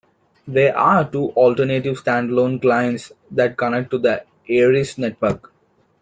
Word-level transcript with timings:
There 0.47 0.75
are 0.75 1.07
two 1.07 1.29
alternative 1.33 1.99
stand-alone 1.99 2.59
clients 2.59 3.11
that 3.29 3.55
connect 3.55 3.91
to 3.91 3.99
the 3.99 4.25
Ares 4.51 4.97
network. 4.97 5.53